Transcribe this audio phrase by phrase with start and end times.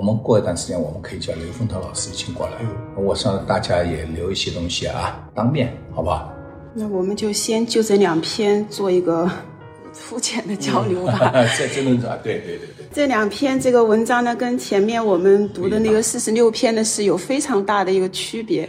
[0.00, 2.52] 我们过一段时间，我们可以叫刘凤涛老师请过来，
[2.96, 6.32] 我让大家也留一些东西啊，当面好不好？
[6.72, 9.30] 那我们就先就这两篇做一个
[9.92, 11.30] 肤浅的交流吧。
[11.54, 12.86] 这真的啊，对对对对。
[12.90, 18.66] 这两篇这个文章呢，跟前面我们读的那个四十六篇呢，是有非常大的一个区别。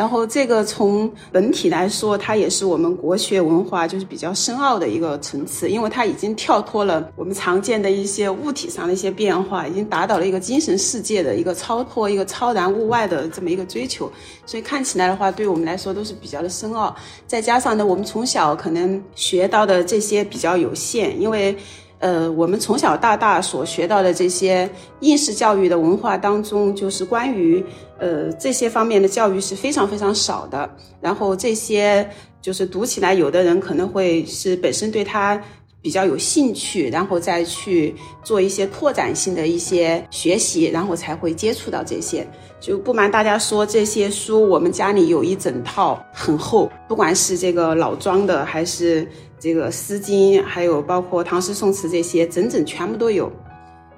[0.00, 14.10] 然后这个从本体来说，它也是我们国学文化就是比较深奥的一个层次，因为它已经跳脱了我们常见的一些物体上的一些变化，已经达到了一个精神世界的一个超脱、一个超然物外的这么一个追求。
[14.46, 16.96] 所以看起来的话，对我们来说都是比较的深奥。
[17.26, 21.54] 再加上呢，我们从小可能学到的这些比较有限，因为。
[22.00, 24.68] 呃，我们从小到大所学到的这些
[25.00, 27.62] 应试教育的文化当中，就是关于
[27.98, 30.68] 呃这些方面的教育是非常非常少的。
[30.98, 32.08] 然后这些
[32.40, 35.38] 就是读起来，有的人可能会是本身对他
[35.82, 42.26] 比较有兴趣，然后再去做一些拓展性的一些学习，然后才会接触到这些。
[42.58, 49.06] 就不瞒大家说，这些书我们家里有一整套，很厚，不管是这个老庄的还是。
[49.40, 53.32] 这个《诗经》还有包括唐诗宋词这些，整整全部都有。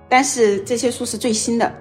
[0.09, 1.73] 但是这些书是最新的，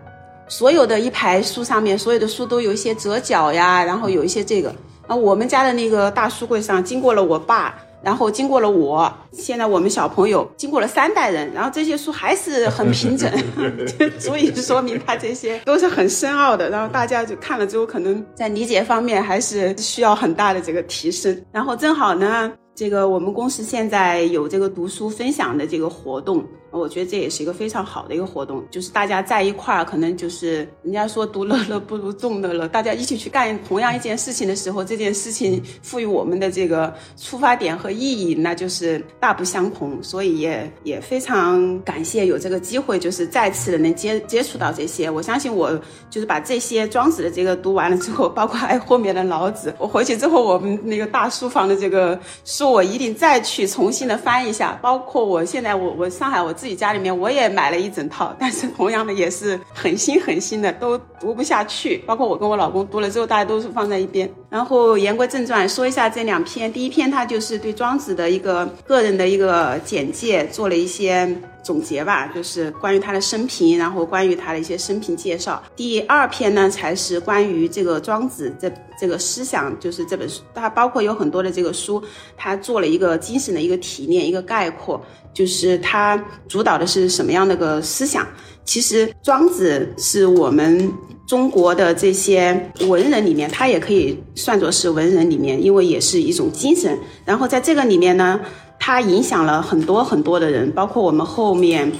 [0.48, 4.73] 所有的一排书上面，所有的书都有一些折角呀，然后有一些这个。
[5.08, 13.30] 那我们家的那个大书柜上，经过了我爸，然后经过了我，现在我们小朋友，经过了三代人，然后这些书还是很平整，
[14.17, 16.70] 足以说明它这些都是很深奥的。
[16.70, 21.38] 然后大家就看了之后，可能在理解方面还是需要很大的这个提升。
[21.52, 22.50] 然后正好呢。
[22.81, 26.43] 这个我们公司现在有这个读书分享的这个活动。
[26.72, 40.02] 我觉得这也是一个非常好的一个活动，就是大家在一块儿，可能就是人家说独乐乐不如众乐乐，大家一起去干同样一件事情的时候，这件事情赋予我们的这个出发点和意义，那就是大不相同。
[40.02, 45.09] 所以也也非常感谢有这个机会，就是再次的能接接触到这些。
[45.09, 45.77] 我相信我
[46.09, 54.80] 就是把这些庄子的这个读完了之后，包括还有后面的老子，我回去之后，我们那个大书房的这个书，我一定再去重新的翻一下。
[54.82, 56.55] 包括我现在我我上海我。
[56.61, 61.98] 自己家里面我也买了一整套，但是同样的也是很新很新的，都读不下去。
[62.05, 64.32] 包括我跟我老公读了之后，大家都是放在一边。
[64.48, 66.71] 然后言归正传，说一下这两篇。
[66.71, 75.61] 第一篇它就是对庄子的一个个人的一个简介，做了一些总结吧，就是关于他的生平，然后关于他的一些生平介绍。
[75.76, 82.02] 第二篇呢，才是关于这个庄子这这个思想，就是这本书，它包括有很多的这个书，
[82.36, 85.02] 它做了一个精神的一个提炼，一个概括。
[85.33, 88.27] 就是他主导的是什么样的个思想？
[88.66, 90.92] 其实庄子是我们
[91.26, 97.00] 中国的这些文人里面，他也可以算作是文人里面，因为也是一种精神。
[97.23, 98.42] 然后在这个里面呢，
[98.83, 101.92] 他影响了很多很多的人，包括我们后面，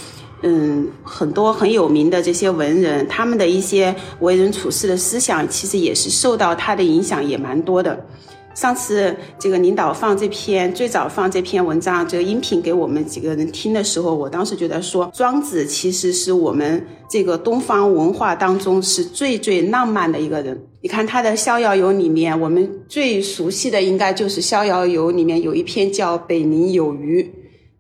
[0.42, 8.04] 嗯，很多很有名的这些文人，他们的一些为人处事的思想，其实也是受到他的影响也蛮多的。
[8.56, 20.60] 上次这个领导放这篇最早放这篇文章这个音频给我们几个人听的时候，我当时觉得说，庄子其实是我们这个东方文化当中是最最浪漫的一个人。
[20.84, 27.22] 你看他的《逍遥游》里面，我们最熟悉的应该就是《逍遥游》里面有一篇叫《北冥有鱼》。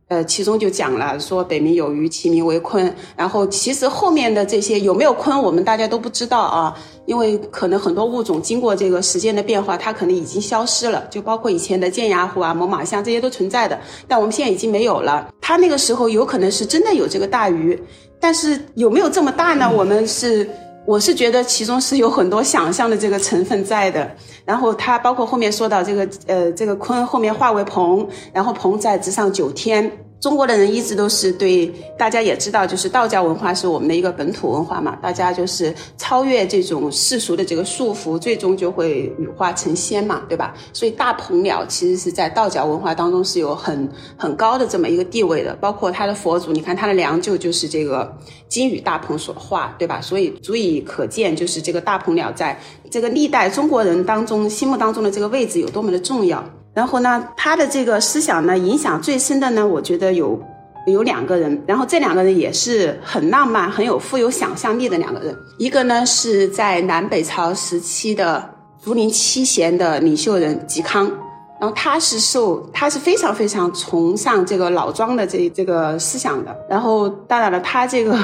[0.07, 2.93] 呃，其中就讲了说北冥有鱼，其名为鲲。
[3.15, 11.07] 然后其实后面的这些有没有鲲，我们大家都不知道啊，因为可能很多物种经过这个时间的变化，它可能已经消失了。
[11.09, 15.27] 就包括以前的剑牙虎啊、猛犸象这些都存在的，但我们现在已经没有了。
[15.41, 17.81] 它那个时候有可能是真的有这个大鱼，
[18.19, 19.71] 但是有没有这么大呢？
[19.75, 20.47] 我们是。
[20.85, 24.09] 我是觉得其中是有很多想象的这个成分在的，
[24.43, 29.91] 然后他包括后面说到这个呃这个鲲后面化为鹏，然后鹏在直上九天。
[30.21, 31.65] 中国的人一直都是对
[31.97, 40.53] 大家也知道，就是道教文化是我们的一个本土文化嘛，大家就是超越这种世俗的这个束缚，最终就会羽化成仙嘛，对吧？
[40.73, 48.15] 所以大鹏鸟其实是在道教文化当中是有很 很高的这么一个地位的，包括他的佛祖，你看他的良舅就是这个
[48.47, 49.99] 金羽大鹏所化，对吧？
[49.99, 52.59] 所以足以可见，就是这个大鹏鸟在
[52.91, 56.47] 这个历代中国人当中心目当中的这个位置有多么的重要。
[56.73, 60.41] 然后呢，他的这个思想呢，影响最深的呢，我觉得有
[60.87, 61.61] 有两个人。
[61.67, 65.35] 然后这两个人也是很浪漫、很有富有想象力的两个人。
[65.57, 68.49] 一个呢是在南北朝时期的
[68.81, 71.11] 竹林七贤的领袖人嵇康。
[71.61, 76.57] 然后他是受，他是非常非常崇尚这个老庄的这这个思想的。
[76.67, 78.17] 然后当然了，他这个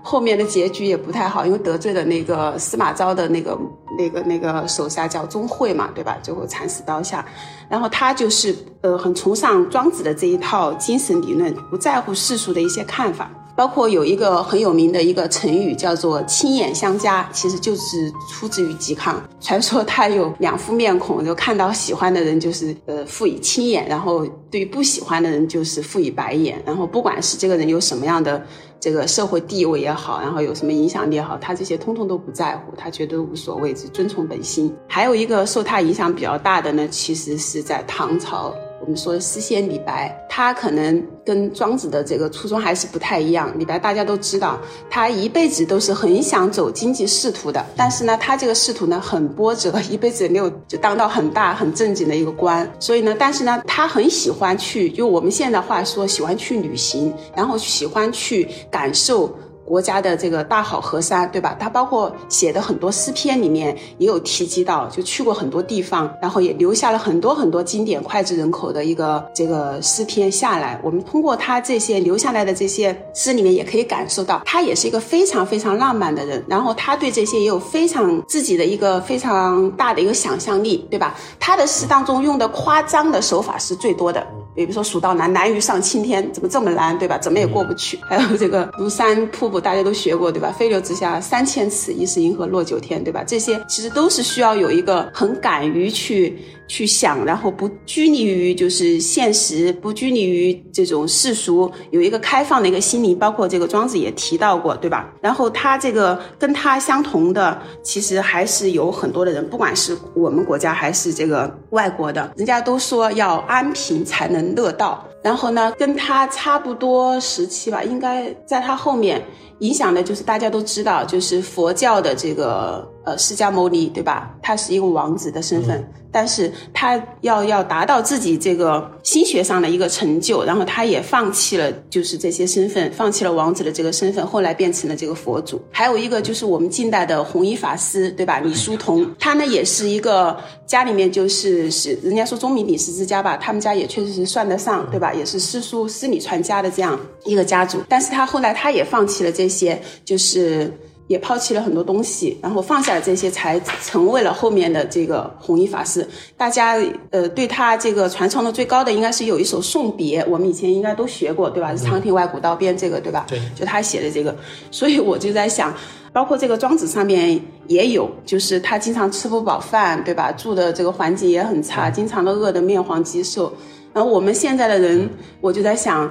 [0.00, 3.58] 后面的结局也不太好，因为得罪了那个司马昭的那个
[3.98, 6.16] 那个那个手下叫钟会嘛，对吧？
[6.22, 7.26] 最后惨死刀下。
[7.68, 13.28] 然后他就是呃很崇尚庄子的这一套精神理论，不在乎世俗的一些看法。
[13.56, 19.22] 包括有一个很有名的一个成语叫做“亲眼相加”，其实就是出自于嵇康。
[19.40, 26.60] 传说他有两副面孔，就看到喜欢的人就是呃赋予青眼，然后对不喜欢的人就是赋予白眼。
[26.66, 28.44] 然后不管是这个人有什么样的
[28.80, 34.74] 这个社会地位也好，然后有什么影响力也好，他这些通通都不在乎，他觉得无所谓，只遵从本心。
[34.88, 38.52] 还有一个受他影响比较大的呢，其实是在唐朝。
[38.84, 43.50] 我们说诗仙李白，他可能跟庄子的这个初衷还是不太一样。
[43.58, 44.60] 李白大家都知道，
[44.90, 52.70] 他一辈子都是很想走经济仕途的，但是呢，他这个仕途呢很波折，一辈子没有就当到很大很正经的一个官。
[52.78, 59.34] 所以呢，但是呢，他很喜欢去，就我们现在话说，喜欢去旅行，然后喜欢去感受。
[59.64, 61.56] 国家的这个大好河山，对吧？
[61.58, 70.78] 他包括写的很多诗篇里面也有提及到，就去过很多地方，然后也留下了很多很多经典脍炙人口的一个这个诗篇下来。
[70.82, 76.44] 我们通过他这些留下来的这些诗里面，也可以感受到他也是一个非常非常浪漫的人。
[76.48, 81.14] 然后他对这些也有非常自己的一个非常大的一个想象力，对吧？
[81.40, 84.26] 他的诗当中用的夸张的手法是最多的。
[84.54, 87.18] 比如说“蜀道难，难于上青天”，怎么这么难，对吧？
[87.18, 87.98] 怎么也过不去。
[88.08, 93.24] 还有这个“庐山瀑布”，大家都学过，对吧？“飞流直下三千尺，疑是银河落九天”，对吧？
[93.26, 96.38] 这些其实都是需要有一个很敢于去。
[96.66, 103.14] 去想，然后不拘泥于就是现实，不拘泥于这种世俗，有一个开放的一个心灵。
[103.18, 105.12] 包括这个庄子也提到过，对吧？
[105.20, 115.06] 然后他这个跟他相同的，其实还是有很多的人，不管是我们国家还是这个外国的，人家都说要安贫才能乐道。
[115.24, 119.24] 然后呢，跟他差不多时期吧，应该在他后面
[119.60, 124.34] 影响的就是大家都知道，就是佛教的这个呃释迦牟尼，对吧？
[124.42, 125.84] 他是一个王子的身份。
[126.10, 135.60] 但是他要要达到自己这个心学上的一个成就，然后他也放弃了就是这些身份，放弃了王子的这个身份，后来变成了这个佛祖。
[135.72, 138.38] 还有一个就是我们近代的弘一法师，对吧？
[138.38, 145.12] 李叔同，他呢也是一个家里面就是是人家说钟鸣李氏之家吧，他们家也确实是算得上，对吧？
[145.12, 147.82] 也是诗书诗礼传家的这样一个家族。
[147.88, 150.72] 但是他后来他也放弃了这些，就是。
[151.06, 156.06] 也抛弃了很多东西，然后放下了这些，才成为了后面的这个弘一法师。
[156.36, 156.76] 大家
[157.10, 161.76] 呃对他这个传唱的最高的，应该是有一首送别，我们以前应该都学过，对吧？
[161.76, 163.26] 是长亭外，古道边这个，对吧？
[163.28, 164.34] 对，就他写的这个。
[164.70, 165.74] 所以我就在想，
[166.12, 170.32] 包括这个庄子上面也有，就是他经常吃不饱饭，对吧？
[170.32, 173.52] 住的这个环境也很差，经常都饿得面黄肌瘦。
[173.92, 175.10] 然后我们现在的人，
[175.40, 176.10] 我就在想。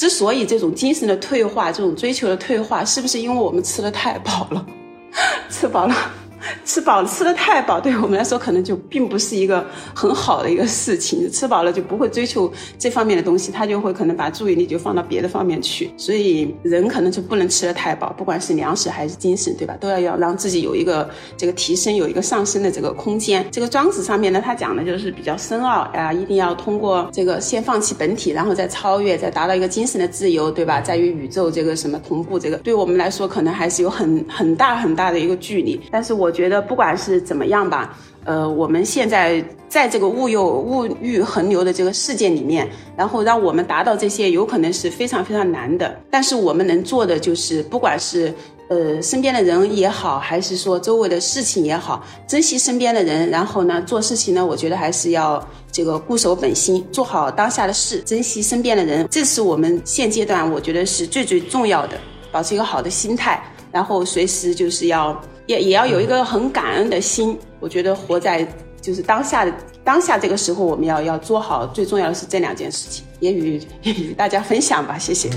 [0.00, 4.66] 之所以这种精神的退化，这种追求的退化，是不是因为我们吃的太饱了，
[5.50, 5.94] 吃饱了？
[6.64, 9.64] 吃饱了，吃的太饱，对我们来说可能就并不是一个
[9.94, 11.28] 很好的一个事情。
[11.30, 15.90] 吃饱了就不会追求这方面的东西，他就会可能把注意力就放到别的方面去。
[15.96, 19.76] 所以人可能就不能吃的太饱，不管是粮食还是精神，对吧？
[19.80, 23.46] 都要要让自己有一个这个提升，有一个上升的这个空间。
[23.50, 30.80] 这个庄子上面呢，他讲的就是比较深奥啊，一定要通过这个先放弃本体，然后再超越，再达到一个精神的自由，对吧？
[30.80, 35.78] 在于宇宙这个什么同步，这个对我们来说可能还是有很很大很大的一个距离。
[35.90, 36.29] 但是我。
[36.30, 45.92] 我觉得不管是怎么样吧，呃，我们现在在这个物欲物欲横流的这个世界里面，然后让我们达到这些，有可能是非常非常难的。
[46.08, 48.32] 但是我们能做的就是，不管是
[48.68, 61.98] 呃身边的人也好，还是说周围的事情也好，珍惜身边的人，然后呢，做事情呢，我觉得还是要这个固守本心，做好当下的事，珍惜身边的人，这是我们现阶段我觉得是最最重要的，
[62.30, 65.20] 保持一个好的心态，然后随时就是要。
[65.50, 68.46] 也也要有一个很感恩的心，我觉得活在
[68.80, 69.52] 就是当下的
[69.82, 75.28] 当下这个时候，我们要要做好最重要的是这两件事情，也与与大家分享吧，谢谢。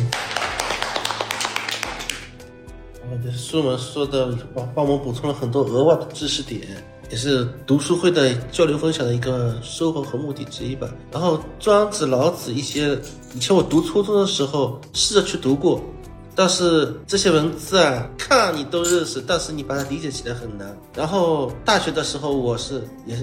[3.10, 6.62] 我的书们说的帮帮我们补充了很多额外的知识点，
[7.10, 10.88] 也是读书会的交流分享的一个收获和目的之一吧。
[11.12, 12.96] 然后庄子、老子一些，
[13.34, 15.82] 以前我读初中的时候试着去读过。
[16.36, 20.76] 但是这些文字啊，看你都认识，但是你把它理解起来很难。
[20.96, 23.16] 然后大学的时候，我是也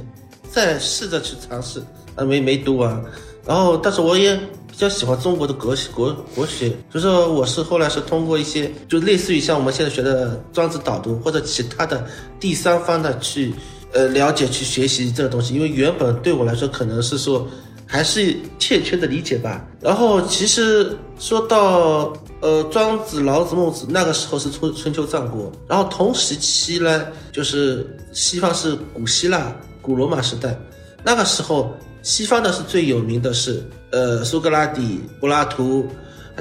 [0.51, 1.83] 在试着去尝试，
[2.15, 3.03] 啊，没没读完。
[3.47, 12.07] 然后，但是我也比较喜欢中国的国学国国学，就是说我是后来是通过一些，就类似于像我们现在学的庄子导读或者其他的
[12.39, 13.55] 第三方的去，
[13.93, 15.55] 呃，了解去学习这个东西。
[15.55, 17.47] 因为原本对我来说可能是说。
[17.93, 19.67] 还是欠缺的理解吧。
[19.81, 30.59] 然后其实说到呃庄子、老子、孟子，那个时候是春春秋战国，然后同时期呢，就是西方是古希腊、古罗马时代。
[31.05, 35.87] 那个时候西方的是最有名的是呃苏格拉底、柏拉图、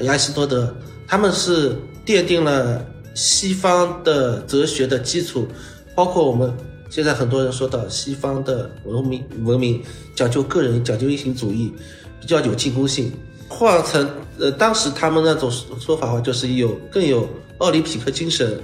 [0.00, 0.74] 亚里士多德，
[1.06, 1.76] 他们是
[2.06, 5.46] 奠定了西方的哲学的基础，
[5.94, 6.52] 包括我们
[6.88, 9.82] 现在很多人说到西方的文明文明
[10.14, 11.72] 讲究个人，讲究一型主义，
[12.20, 13.12] 比较有进攻性。
[13.50, 17.28] 换成呃，当时他们那种说法话，就是有更有
[17.58, 18.58] 奥林匹克精神。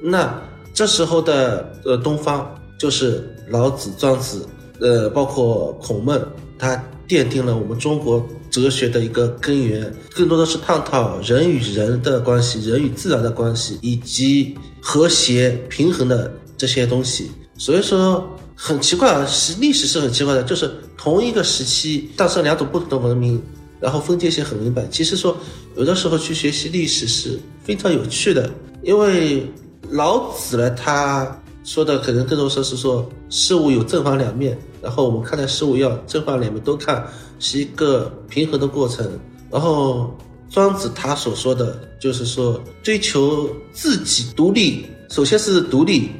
[0.00, 0.40] 那
[0.72, 4.46] 这时候的呃东方，就是老子、庄子，
[4.78, 6.20] 呃，包括孔孟，
[6.58, 17.32] 他奠定了我们中国哲学的一个根源，更多的是探讨人与人的关系、人与自然的关系，以及和谐平衡的这些东西。
[17.58, 23.42] 所以说很奇怪啊，是历史是很奇怪的，就是同一个时期诞生两种不同的文明。
[23.80, 24.86] 然后分界线很明白。
[24.88, 25.36] 其实说，
[25.76, 28.50] 有的时候去学习历史是非常有趣的，
[28.82, 29.44] 因为
[29.88, 37.06] 老子呢，他说的可能更多说是说事物有正反两面，然后我们看待事物要正反两面都看，
[37.38, 39.08] 是一个平衡的过程。
[39.50, 40.16] 然后
[40.48, 46.10] 庄子他所说的就是说，追求自己独立，首先是独立，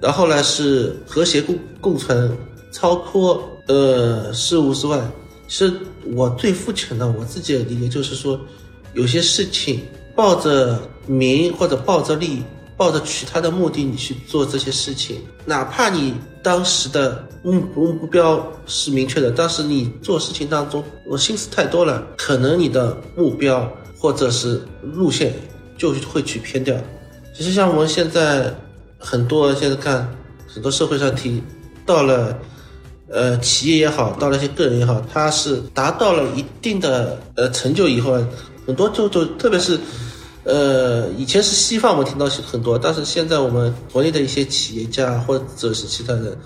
[0.00, 2.36] 然后呢是和谐共共存，
[2.72, 5.00] 超脱呃事物之外。
[5.48, 5.72] 是
[6.14, 8.38] 我最肤浅的，我自己的理解就是说，
[8.92, 9.80] 有些事情
[10.14, 12.42] 抱着名或者抱着利，
[12.76, 25.34] 抱着取他的目的，你去做这些事情，哪怕你当时的目目标是明确的，但是你做事情当中，我心思太多了，可能你的目标或者是路线
[25.78, 26.76] 就会去偏掉。
[27.34, 28.54] 其实像我们现在
[28.98, 30.14] 很多现在看
[30.46, 31.42] 很多社会上提
[31.86, 32.38] 到了。
[33.10, 38.22] 呃，企业也好，到了一些个人也好，他是达到了一定的呃成就以后，
[38.66, 39.80] 很多就就特别是，
[40.44, 46.36] 呃，以前是西方我们听到很多，但是现在我们国内的一些企业家或者是其他人，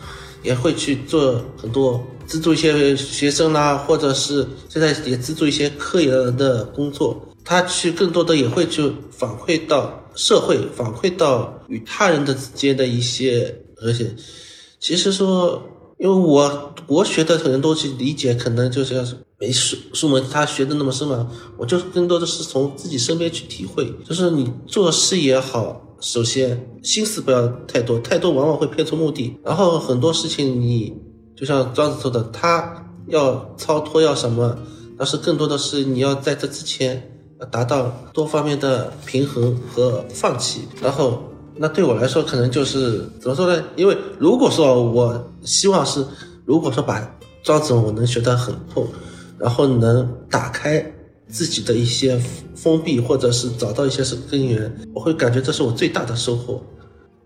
[0.45, 14.15] 也会去做很多资助一些学生啦，或者是现在也资助一些科研的工作，他去更多的也会去反馈到社会，反馈到与他人的之间的一些和谐。
[14.79, 15.61] 其实说。
[16.03, 23.89] 因为我国学的很多东西理解，可能就是要是没书书门他学的那么深嘛，我就更多的是从自己身边去体会。
[24.05, 29.39] 就是你做事也好，首先心思不要太多，太多往往会偏出目的。
[29.45, 30.93] 然后很多事情你
[31.37, 34.59] 就像庄子说的，他要超脱要什么，
[34.99, 37.13] 但是更多的是你要在这之前
[37.53, 41.23] 达到多方面的平衡和放弃，然后。
[41.57, 43.63] 那对我来说，可能就是怎么说呢？
[43.77, 46.05] 因为如果说我希望是，
[46.45, 48.87] 如果说把庄子我能学得很透，
[49.39, 50.85] 然后能打开
[51.29, 52.21] 自己的一些
[52.55, 56.63] 封闭，或者是找到一些是根源，我会感觉这是我最大的收获。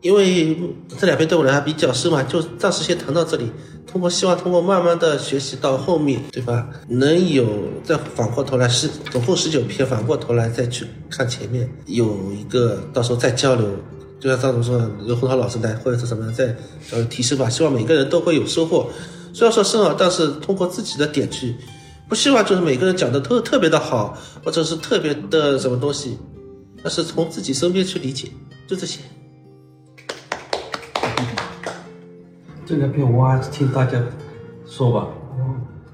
[0.03, 0.57] 因为
[0.99, 3.51] 这两篇对我来说比较深嘛，就暂时先谈到这里。
[3.87, 6.69] 通过希望通过慢慢的学习到后面，对吧？
[6.89, 7.47] 能有
[7.83, 13.67] 再反过头来十总共十九篇，反过头来再去看前面，有一个到时候再交流。
[14.19, 16.57] 就像张总说，的，刘洪涛老师来，或者是什么在
[16.93, 18.89] 呃提升吧，希望每个人都会有收获。
[19.33, 21.55] 虽然说深奥，但是通过自己的点去，
[22.09, 26.19] 不希望就是每个人讲的都特别的好，或者是特别的什么东西，
[26.83, 28.31] 但是从自己身边去理解，
[28.67, 29.01] 就这些。
[32.65, 34.03] 这两篇我还是听大家
[34.67, 35.07] 说吧，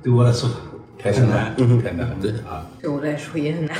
[0.03, 0.49] 对我来说。
[1.03, 3.77] 很难，嗯，太难，对啊，对我来说也很难。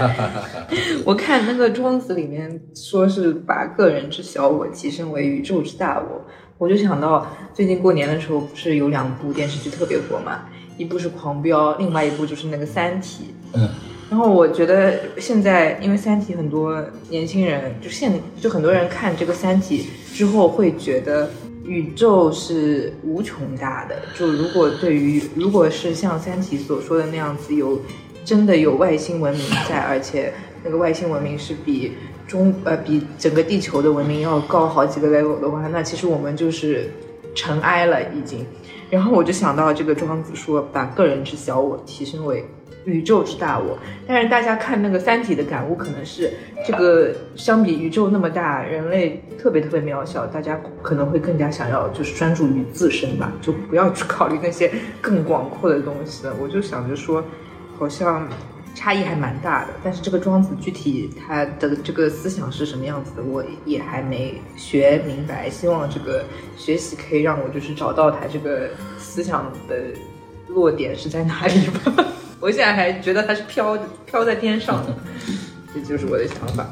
[1.04, 6.24] 我看那个庄子里面说是把个人之小我提升为宇宙之大我，
[6.56, 10.46] 我就想到最近过年的时候不是有两部电视剧特别火嘛，
[10.78, 13.34] 一部是《狂飙》，另外一部就是那个《三体》。
[13.58, 13.68] 嗯，
[14.08, 21.28] 然后我觉得现在因为《三体》很多年轻人就现就很多人看这个《三体》之后会觉得。
[21.70, 27.80] 宇宙是无穷大的，就如果对于如果是像《三体》所说的那样子，有
[28.24, 30.32] 真的有外星文明在，而且
[30.64, 31.92] 那个外星文明是比
[32.26, 36.90] 中呃比整个地球的文明要高好几个 level 的话，那其实我们就是
[37.36, 38.44] 尘埃了已经。
[38.90, 42.44] 然后我就想到这个庄子说，把个人之小我提升为。
[42.84, 46.32] 宇宙之大我，但是大家看那个《三体》的感悟，可能是
[46.66, 56.34] 这个相比宇宙那么大，人类特别特别渺小，大家可能会更加想要就是专注于自身吧，就不要去考虑那些更广阔的东西了。
[56.40, 57.22] 我就想着说，
[57.78, 58.26] 好像
[58.74, 59.68] 差异还蛮大的。
[59.84, 65.50] 但是这个庄子具体他的这个思想是什么样子的，我也还没学明白。
[65.50, 66.24] 希望这个
[66.56, 69.76] 学习可以让我就是找到他这个思想的
[70.48, 72.06] 落点是在哪里吧。
[72.40, 74.94] 我现在还觉得它是飘飘在天上的，
[75.74, 76.66] 这就是我的想法。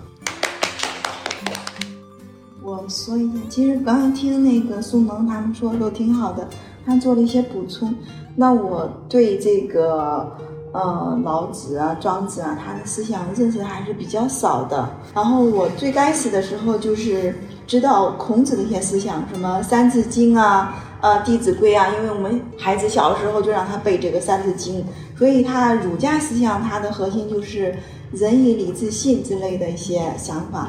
[2.62, 6.48] 我说一下其实刚刚听那个苏萌他们说都挺好的，
[6.86, 7.94] 他做了一些补充。
[8.34, 10.34] 那我对这个
[10.72, 14.88] 呃老子啊、庄子啊，他的思想认识还是比较少的。
[15.14, 17.34] 然后我最开始的时候就是
[17.66, 24.80] 知道孔子的一些思想，什么《三字经》啊、呃《弟子规》啊，因为我们孩子小的时候就让他背这个《三字经》，
[25.18, 27.74] 所以他儒家思想它的核心就是
[28.12, 30.68] 仁义礼智信之类的一些想法。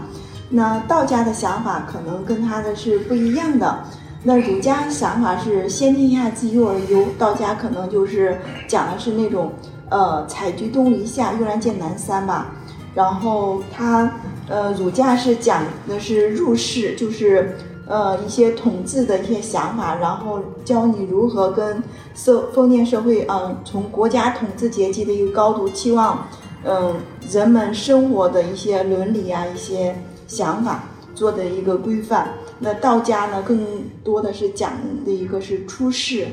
[0.49, 3.83] 那道家的想法可能跟他的是不一样的。
[4.23, 8.37] 那儒家想法是先天下之忧而忧，道家可能就是
[8.67, 9.53] 讲的是那种
[9.89, 12.53] 呃采菊东篱下，悠然见南山吧。
[12.95, 14.11] 然后他
[14.49, 17.55] 呃儒家是讲的是入世，就是
[17.89, 21.83] 呃一些统治的一些想法，然后教你如何跟
[22.15, 26.25] 社封建社会嗯、从国家统治阶级的一个高度期望
[26.63, 26.95] 嗯
[27.29, 29.93] 人们生活的一些伦理啊一些
[30.27, 32.29] 想法做的一个规范。
[32.59, 33.65] 那道家呢，更
[34.03, 34.73] 多的是讲
[35.05, 36.27] 的一个是出世，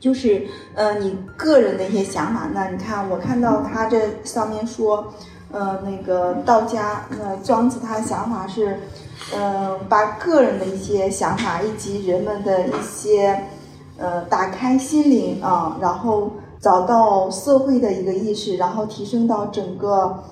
[0.00, 2.48] 就是呃你个人的一些想法。
[2.54, 5.12] 那你看，我看到他这上面说，
[5.52, 8.80] 呃那个道家，那庄子他的想法是，
[9.34, 13.44] 嗯、把个人的一些想法以及人们的一些
[13.98, 16.30] 呃打开心灵啊，然后
[16.60, 20.22] 找到社会的一个意识，然后提升到整个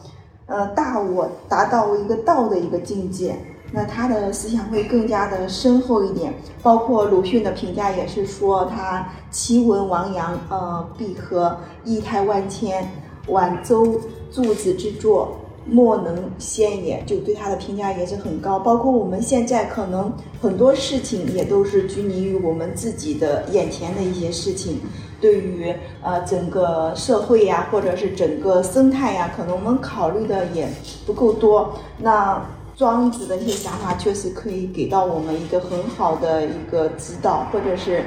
[0.46, 3.36] 呃大我，达到一个道的一个境界。
[3.72, 12.88] 那他的思想会更加的深厚一点，包括鲁迅的评价也是说他奇文王阳，呃，闭合意态万千，
[13.26, 14.00] 晚周
[14.30, 18.58] 诸子之作，莫能先也，就对他的评价也是很高。
[18.58, 24.80] 包括我们现在可能很多事情也都是拘泥于我们自己的眼前的一些事情，
[25.20, 30.68] 对于呃整个社会呀，或者是整个生态呀，可能我们考虑的也
[31.06, 31.74] 不够多。
[31.98, 32.44] 那
[32.76, 38.04] 庄子的一些想法确实可以给到我们一个很好的一个指导，或者是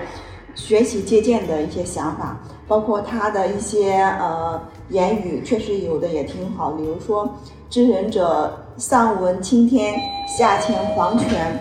[0.53, 6.71] 学习借鉴的一些想法，包括他的一些呃言语，确实有的也挺好。
[6.71, 7.27] 比如说
[7.69, 11.57] “知人者，上闻青天，下潜黄泉，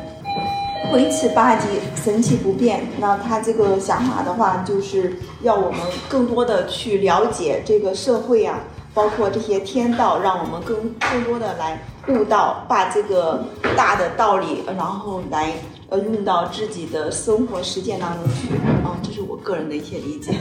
[0.90, 8.58] 挥斥八极，神气不变。”那他这个想法的话，就是要我们更多的去了解这个社会啊，
[8.92, 13.44] 包括这些天道，让我们更更多的来悟道，把这个
[13.76, 15.52] 大的道理，然后来
[15.88, 18.56] 呃用到自己的生活实践当中去。
[18.84, 20.32] 啊、这是我个人的一些理解。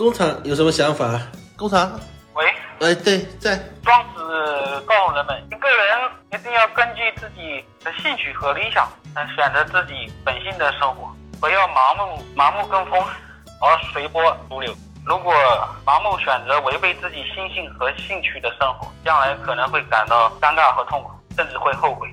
[0.00, 1.20] 工厂有什么想法？
[1.58, 1.92] 工厂，
[2.32, 2.46] 喂，
[2.80, 12.98] 哎，对，在，庄子告诉人们，一个人一定要根据自己的兴趣和理想，来选择自己本性的生活，不要盲目盲目跟风
[13.60, 14.74] 而随波逐流。
[15.04, 15.34] 如果
[15.84, 22.10] 盲目选择违背自己心性和兴趣的生活，将来可能会感到尴尬和痛苦，甚至会后悔。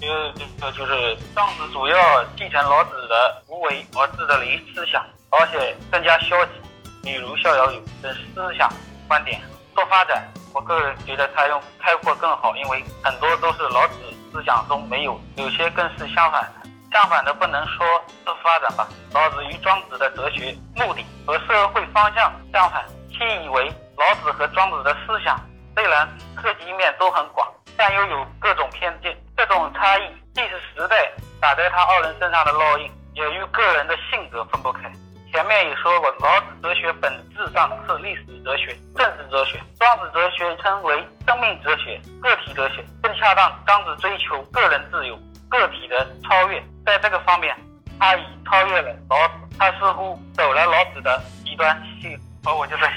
[0.00, 6.52] 就就就是庄子主要继承老子的无为而治的理思想，而且更加消极，
[7.02, 8.68] 比如逍遥游的思想
[9.06, 9.40] 观点
[9.74, 10.26] 做发展。
[10.54, 13.94] 我个人觉得他用开阔更好，因为很多都是老子
[14.32, 16.68] 思想中没有，有些更是相反的。
[16.90, 17.86] 相反的不能说
[18.24, 18.88] 是发展吧。
[19.12, 25.38] 老子与庄子的哲学目的和社会方向相反，其以为老子和庄子的思想
[25.76, 26.08] 虽然
[26.42, 29.16] 涉及面都很广，但又有各种偏见。
[29.36, 34.90] 这种差异既是时代打在他二人身上的烙印，也与个人的性格分不开。
[35.32, 43.52] 前面也说过，老子哲学本质上是历史哲学、政治哲学，庄子哲学称为生命哲学、个体哲学，更恰当。
[43.66, 45.16] 庄子追求个人自由、
[45.48, 47.54] 个体的超越，在这个方面，
[48.00, 52.18] 他已超越了老子，他似乎走了老子的极端性。
[52.42, 52.92] 好，我就这些。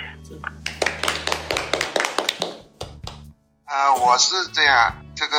[3.67, 5.37] 呃，我是这样，这个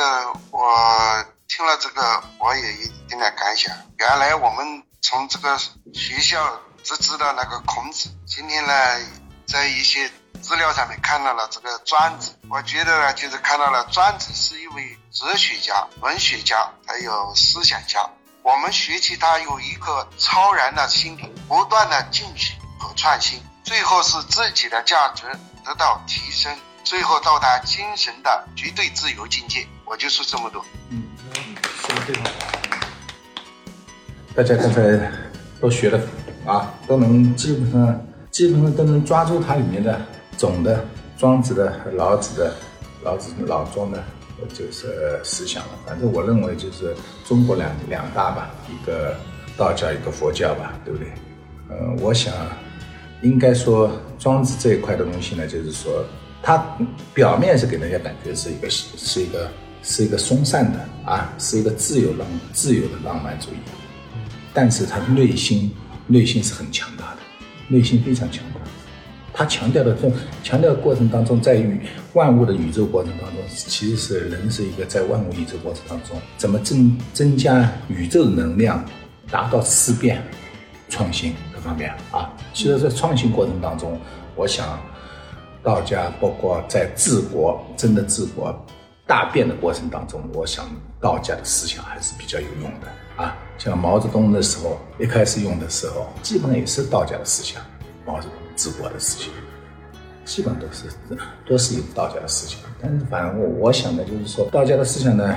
[0.51, 0.59] 我
[1.47, 2.01] 听了这个，
[2.39, 3.75] 我也有一定的感想。
[3.97, 5.59] 原来我们从这个
[5.93, 8.73] 学校只知道那个孔子，今天呢，
[9.45, 10.09] 在一些
[10.41, 12.39] 资料上面看到了这个庄子。
[12.49, 18.09] 我觉得呢，就是看到了庄子是一位哲学家、文学家，还有思想家。
[18.43, 25.25] 我们学习他有一个超然的心灵，不断的进取和创新，最后是自己的价值
[25.65, 26.57] 得到提升。
[26.85, 29.67] 最后到达精神的绝对自由境界。
[29.83, 30.65] 我就说这么多。
[30.89, 31.03] 嗯，
[31.81, 32.42] 说的非常好。
[34.35, 35.11] 大家刚才
[35.61, 36.01] 都学的
[36.43, 40.01] 啊，都能基本上基本上都能抓住它里面的
[40.37, 40.83] 总的
[41.19, 42.51] 庄子的、老子的、
[43.03, 44.03] 老子老庄的
[44.51, 45.69] 就是思想了。
[45.85, 46.95] 反正我认为就是
[47.27, 49.15] 中国两两大吧，一个
[49.55, 51.07] 道教，一个佛教吧，对不对？
[51.69, 52.33] 嗯，我想
[53.21, 56.03] 应该说庄子这一块的东西呢，就是说
[56.41, 56.57] 它
[57.13, 59.47] 表面是给人家感觉是一个是是一个
[59.83, 63.82] 是一个松散的啊，是一个自由浪自由的浪漫主义。
[64.53, 65.71] 但是他内心
[66.07, 67.19] 内心是很强大的，
[67.67, 68.59] 内心非常强大。
[69.35, 70.11] 他强调的这
[70.43, 71.79] 强调的过程当中，在于
[72.13, 78.85] 万物的宇宙过程当中，其实是人是一个在万物宇宙过程当中怎么增增加宇宙能量，
[79.31, 80.23] 达到思辨、
[80.87, 82.31] 创新各方面啊。
[82.53, 83.99] 其实，在创新过程当中，
[84.35, 84.79] 我想
[85.63, 88.55] 道家包括在治国、真的治国、
[89.07, 90.63] 大变的过程当中，我想
[91.01, 93.35] 道家的思想还是比较有用的啊。
[93.57, 97.61] 像毛泽东的时候，一开始用的时候，基本上也是道家的思想。
[98.05, 99.29] 毛泽东治国的思想，
[100.25, 100.83] 基本都是
[101.45, 102.59] 都是有道家的思想。
[102.81, 105.33] 但是，反正我我想的就是说，道家的思想呢，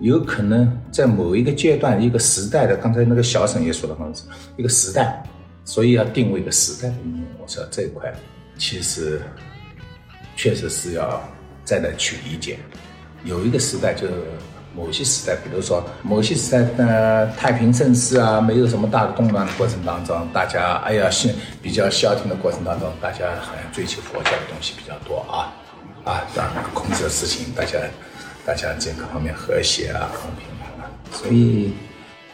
[0.00, 4.24] 有可能在某一个阶段、一个时代的，刚才那个小沈也说的很是
[4.58, 5.22] 一个时代，
[5.64, 6.96] 所以要定位一个时代的。
[7.40, 8.12] 我说这一块
[8.58, 9.22] 其实
[10.36, 11.22] 确实是要
[11.64, 12.58] 再来去理解。
[13.24, 14.06] 有一个时代就。
[14.74, 21.28] 某些时代，比如说某些时代，呃，太平盛世啊，没有什么大的动乱的过程当中，大家哎呀，是
[21.60, 25.52] 比较消停的过程当中，大家好像追求佛教的东西比较多啊，
[26.04, 27.78] 啊，当然控制的事情，大家
[28.46, 30.48] 大家这个方面和谐啊，和平
[30.82, 31.72] 啊，所以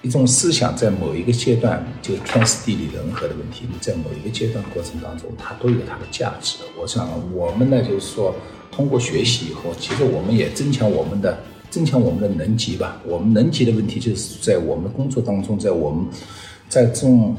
[0.03, 6.59] 一种思想在某一个阶段，就天时地利人和的问题，你在某一个阶段过程当中，它都有它的价值。
[6.81, 8.33] 我想我们呢，就是说
[8.71, 11.37] 通过学习以后，其实我们也增强我们的。
[11.71, 13.01] 增强我们的能级吧。
[13.07, 16.07] 我们能级的问题，就是在我们工作当中，在我们
[16.69, 17.35] 在这种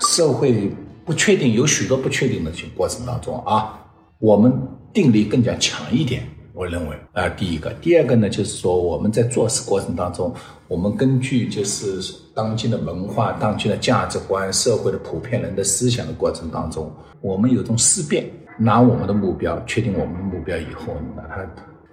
[0.00, 0.70] 社会
[1.04, 3.78] 不确定、有许多不确定的过程当中啊，
[4.18, 4.52] 我们
[4.92, 6.22] 定力更加强一点。
[6.52, 10.32] 我认为啊，第一个，第二个呢，就是说我们在做事过程当中，
[10.68, 18.24] 我们根据就是当今的文化、当今的价值观、社会的普遍人的思想的过程当中，我们有种思辨，
[18.56, 21.44] 拿我们的目标，确定我们的目标以后，把它。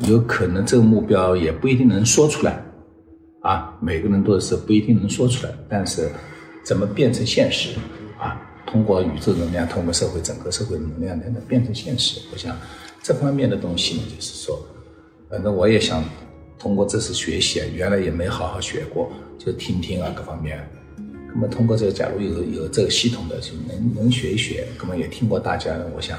[0.08, 2.64] 有可能这个目标也不一定能说出来，
[3.42, 6.10] 啊，每个人都是不一定能说出来，但是
[6.64, 7.78] 怎么变成现实
[8.20, 8.42] 啊？
[8.66, 12.22] 通过宇宙能量，通过社会整个社会能量，能变成现实。
[12.32, 12.58] 我想
[13.04, 14.60] 这方面的东西呢，就是说，
[15.30, 16.04] 反正我也想
[16.58, 20.68] 通过这次学习啊，原来也没好好学过，就听听啊，各方面。
[21.34, 26.18] 那么通过这个，假如有有这个系统的，就能能学一学，那么也听过大家，我想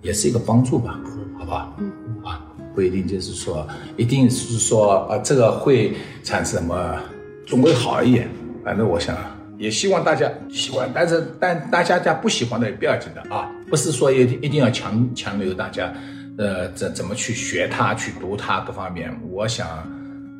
[0.00, 1.00] 也是一个帮助吧，
[1.38, 1.74] 好吧？
[1.78, 1.92] 嗯
[2.24, 2.48] 啊。
[2.74, 6.98] 不一定就是说，一定是说啊，这个会产生什么，
[7.46, 8.28] 总会好一点。
[8.64, 9.16] 反正我想，
[9.58, 15.92] 也希望大家喜欢，但是但大家家不喜欢的也不要紧的啊，不是说一一定要强强留大家，
[16.38, 19.14] 呃，怎怎么去学它、去读它各方面。
[19.30, 19.68] 我想，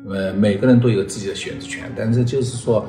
[0.09, 2.85] 呃，每个人都有自己的选择权，但是就是说，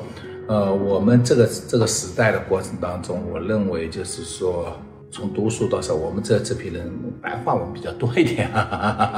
[0.47, 4.75] 呃，我们这个这个时代的过程当中，我认为就是说。
[5.15, 8.51] 从读书到说，我们这这批人白话文比较多一点，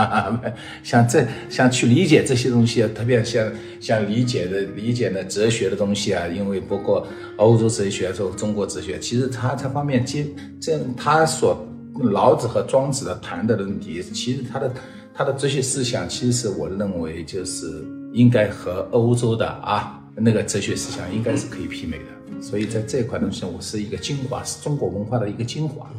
[0.84, 7.08] 像这像去理解这些东西，特别像像理解的理解的哲学的东西啊，因为包括
[7.38, 10.24] 欧洲哲学、说中国哲学，其实他这方面接
[10.62, 14.72] 这他所老子和庄子的谈的问题，其实他的
[15.16, 17.66] 他的哲学思想，其实我认为就是
[18.14, 22.17] 应该和欧洲的啊那个哲学思想应该是可以媲美的。
[22.42, 25.90] 所以在这一块东西，我是一个精华，是中国文化的一个精华。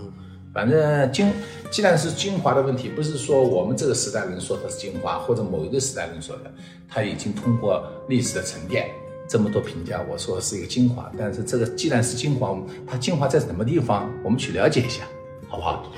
[0.54, 1.30] 反正精，
[1.70, 6.50] 既然是精华的问题，不是说我们这个时代人说它是精华，或者某一个时代人说的，
[6.88, 8.90] 它已经通过历史的沉淀，
[9.28, 11.12] 这么多评价，我说是一个精华。
[11.18, 15.04] 但是这个既然是精华，它精华在什么地方，我们去了解一下，
[15.48, 15.92] 好不好？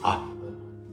[0.00, 0.24] 好，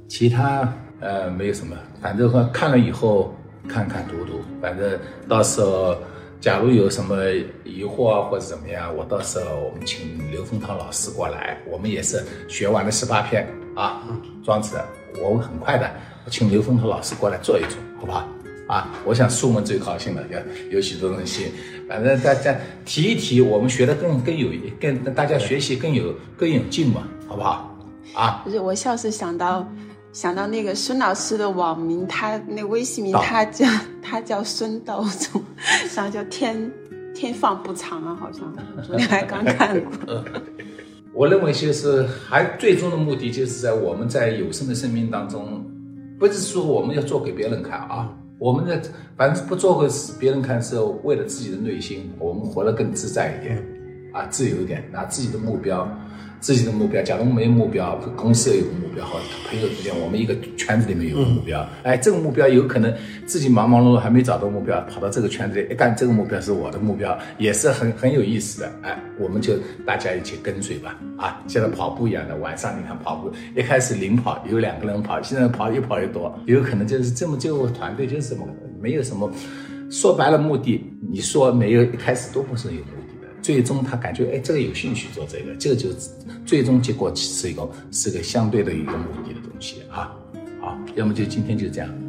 [0.10, 3.34] 其他呃没有什么，反正说看了以后
[3.70, 5.96] 看看读读，反正到时候。
[6.44, 7.16] 假如有什么
[7.64, 11.58] 疑惑，或者怎么样，我到时候我们请刘凤涛老师过来。
[11.66, 14.04] 我们也是学完了十八篇啊，
[14.44, 14.76] 庄子，
[15.22, 15.90] 我很快的，
[16.30, 18.28] 请刘凤涛老师过来做一做，好不好？
[18.68, 20.22] 啊，我想书们最高兴了，
[20.70, 21.54] 有有许多东西，
[21.88, 22.54] 反正大家
[22.84, 24.50] 提一提，我们学的更更有，
[24.82, 27.74] 更大家学习更有更有劲嘛，好不好？
[28.14, 29.66] 啊，不是，我笑是想到。
[30.14, 33.66] 想到那个孙老师的网名，他那微信名他叫
[34.00, 35.44] 他叫孙道宗，
[35.96, 36.72] 然后叫天
[37.16, 40.24] 天放不长啊，好像昨天还刚看过。
[41.16, 45.66] 我认为就是还最终的目的就是在我们在有生的生命当中，
[46.20, 48.80] 不是说我们要做给别人看啊，我们的
[49.18, 49.88] 反正不做给
[50.20, 53.64] 别人看，是为了自己的内心，我们活得更自在一点
[54.14, 55.86] 啊，自由一点，拿自己的目标。
[56.40, 62.94] 自己的目标，假如没有目标，公司也有个目标，或者朋友之间，我们一个圈子里面有个目标，哎，这个目标有可能
[63.26, 69.54] 自己忙忙碌碌还没找到目标，跑到这个圈子里，一看这个目标是我的目标，也是很很有意思的，哎，我们就
[69.86, 78.46] 大家一起跟随吧，啊，现在跑步一样的，晚上你看跑步，一开始领跑有两个人跑，现在跑越跑越多，有可能就是这么就团队就是这么
[78.82, 79.32] 没有什么，
[79.90, 83.03] 说白了目的，你说没有一开始都不是有目的的，
[83.44, 85.90] 最终他感觉哎这个有兴趣做这个，这个就
[86.46, 90.16] 最终结果是一个是个相对的一个目的的东西啊。
[90.62, 92.03] 好，要么就今天就这样。